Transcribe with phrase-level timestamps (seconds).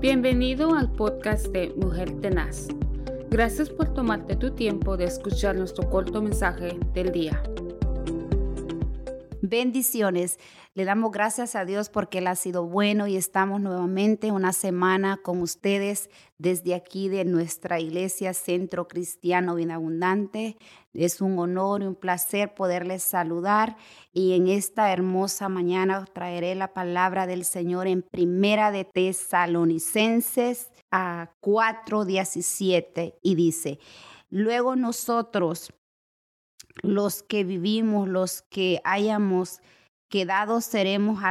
[0.00, 2.68] Bienvenido al podcast de Mujer Tenaz.
[3.28, 7.42] Gracias por tomarte tu tiempo de escuchar nuestro corto mensaje del día.
[9.42, 10.38] Bendiciones.
[10.74, 15.16] Le damos gracias a Dios porque Él ha sido bueno y estamos nuevamente una semana
[15.16, 20.58] con ustedes desde aquí de nuestra iglesia Centro Cristiano Bien Abundante.
[20.92, 23.78] Es un honor y un placer poderles saludar
[24.12, 31.30] y en esta hermosa mañana traeré la palabra del Señor en Primera de Tesalonicenses a
[31.40, 33.78] 4:17 y dice,
[34.28, 35.72] luego nosotros
[36.82, 39.60] los que vivimos, los que hayamos
[40.08, 41.22] quedado, seremos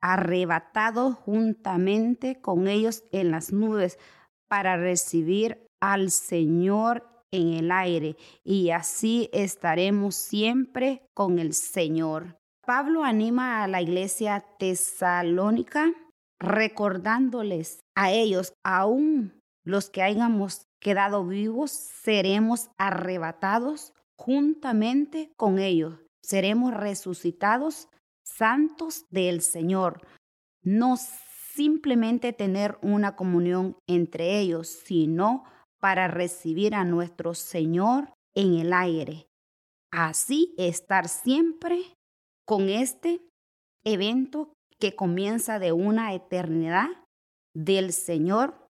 [0.00, 3.98] arrebatados juntamente con ellos en las nubes
[4.48, 12.38] para recibir al Señor en el aire y así estaremos siempre con el Señor.
[12.64, 15.92] Pablo anima a la iglesia tesalónica
[16.38, 25.98] recordándoles a ellos, aún los que hayamos quedado vivos, seremos arrebatados juntamente con ellos.
[26.22, 27.88] Seremos resucitados
[28.24, 30.06] santos del Señor.
[30.62, 35.44] No simplemente tener una comunión entre ellos, sino
[35.80, 39.26] para recibir a nuestro Señor en el aire.
[39.92, 41.80] Así estar siempre
[42.44, 43.20] con este
[43.84, 46.88] evento que comienza de una eternidad
[47.54, 48.66] del Señor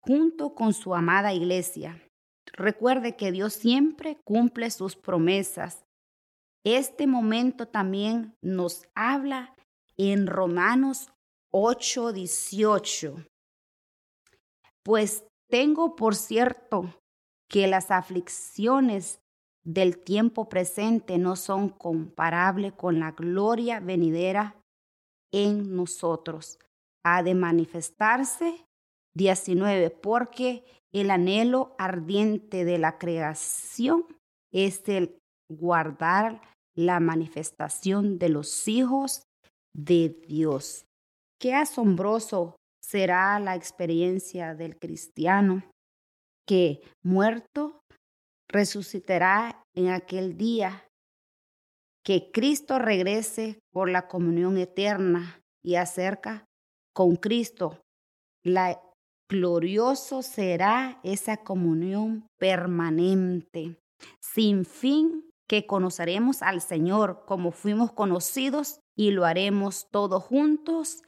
[0.00, 2.05] junto con su amada iglesia.
[2.56, 5.84] Recuerde que Dios siempre cumple sus promesas.
[6.64, 9.54] Este momento también nos habla
[9.96, 11.12] en Romanos
[11.52, 13.26] 8, 18.
[14.82, 16.98] Pues tengo por cierto
[17.48, 19.20] que las aflicciones
[19.64, 24.56] del tiempo presente no son comparables con la gloria venidera
[25.32, 26.58] en nosotros.
[27.04, 28.64] Ha de manifestarse
[29.14, 30.64] 19, porque
[31.00, 34.06] el anhelo ardiente de la creación
[34.50, 35.18] es el
[35.50, 36.40] guardar
[36.74, 39.22] la manifestación de los hijos
[39.74, 40.86] de Dios.
[41.38, 45.64] Qué asombroso será la experiencia del cristiano
[46.46, 47.80] que muerto
[48.48, 50.88] resucitará en aquel día,
[52.02, 56.46] que Cristo regrese por la comunión eterna y acerca
[56.94, 57.82] con Cristo
[58.42, 58.80] la
[59.28, 63.76] glorioso será esa comunión permanente,
[64.20, 71.02] sin fin que conoceremos al Señor como fuimos conocidos y lo haremos todos juntos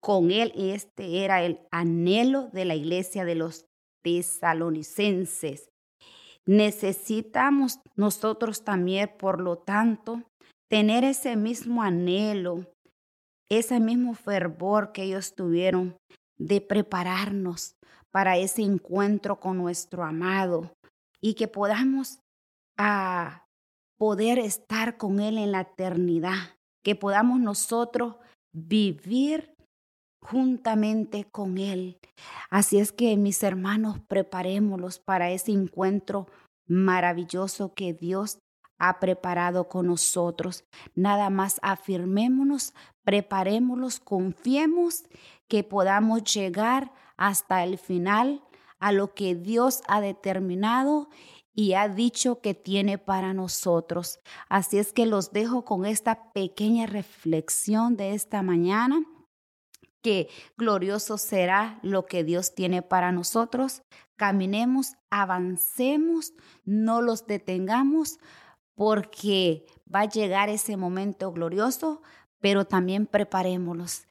[0.00, 0.52] con Él.
[0.54, 3.66] Este era el anhelo de la iglesia de los
[4.02, 5.68] tesalonicenses.
[6.46, 10.22] Necesitamos nosotros también, por lo tanto,
[10.68, 12.66] tener ese mismo anhelo,
[13.48, 15.96] ese mismo fervor que ellos tuvieron
[16.38, 17.76] de prepararnos
[18.10, 20.70] para ese encuentro con nuestro amado
[21.20, 22.20] y que podamos
[22.76, 23.46] a ah,
[23.98, 28.16] poder estar con Él en la eternidad, que podamos nosotros
[28.52, 29.54] vivir
[30.20, 31.98] juntamente con Él.
[32.50, 36.26] Así es que mis hermanos, preparémoslos para ese encuentro
[36.66, 38.38] maravilloso que Dios
[38.78, 40.64] ha preparado con nosotros.
[40.94, 42.74] Nada más afirmémonos,
[43.04, 45.04] preparémoslos, confiemos
[45.48, 48.42] que podamos llegar hasta el final
[48.78, 51.08] a lo que Dios ha determinado
[51.54, 54.18] y ha dicho que tiene para nosotros.
[54.48, 59.04] Así es que los dejo con esta pequeña reflexión de esta mañana
[60.02, 63.82] que glorioso será lo que Dios tiene para nosotros.
[64.16, 66.34] Caminemos, avancemos,
[66.64, 68.18] no los detengamos,
[68.74, 72.02] porque va a llegar ese momento glorioso,
[72.40, 74.06] pero también preparémoslos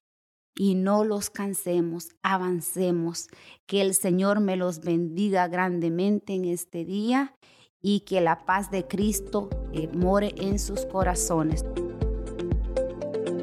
[0.56, 3.28] y no los cansemos, avancemos.
[3.66, 7.36] Que el Señor me los bendiga grandemente en este día
[7.82, 11.66] y que la paz de Cristo eh, more en sus corazones.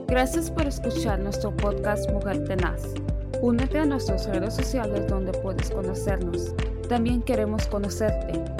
[0.07, 2.83] Gracias por escuchar nuestro podcast Mujer Tenaz.
[3.43, 6.55] Únete a nuestras redes sociales donde puedes conocernos.
[6.89, 8.60] También queremos conocerte.